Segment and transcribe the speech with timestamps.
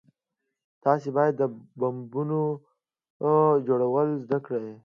[0.83, 1.43] تاسې بايد د
[1.79, 2.41] بمونو
[3.67, 4.67] جوړول زده کئ.